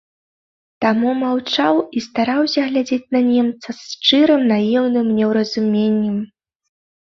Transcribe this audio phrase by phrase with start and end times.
[0.85, 6.17] Таму маўчаў і стараўся глядзець на немца з шчырым наіўным неўразуменнем.